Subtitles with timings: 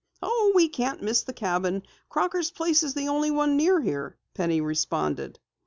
[0.23, 1.83] "Oh, we can't miss the cabin.
[2.09, 5.37] Crocker's place is the only one near here," Penny responded.